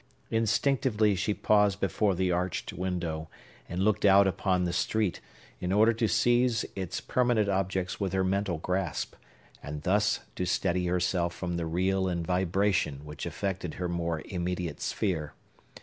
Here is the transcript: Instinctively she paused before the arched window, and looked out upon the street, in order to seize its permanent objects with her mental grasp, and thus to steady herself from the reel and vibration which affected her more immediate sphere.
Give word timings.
Instinctively 0.31 1.13
she 1.13 1.31
paused 1.35 1.79
before 1.79 2.15
the 2.15 2.31
arched 2.31 2.73
window, 2.73 3.29
and 3.69 3.83
looked 3.83 4.03
out 4.03 4.25
upon 4.25 4.63
the 4.63 4.73
street, 4.73 5.21
in 5.59 5.71
order 5.71 5.93
to 5.93 6.07
seize 6.07 6.65
its 6.75 6.99
permanent 6.99 7.47
objects 7.47 7.99
with 7.99 8.11
her 8.11 8.23
mental 8.23 8.57
grasp, 8.57 9.13
and 9.61 9.83
thus 9.83 10.21
to 10.35 10.43
steady 10.43 10.87
herself 10.87 11.35
from 11.35 11.55
the 11.55 11.67
reel 11.67 12.07
and 12.07 12.25
vibration 12.25 13.05
which 13.05 13.27
affected 13.27 13.75
her 13.75 13.87
more 13.87 14.23
immediate 14.25 14.81
sphere. 14.81 15.33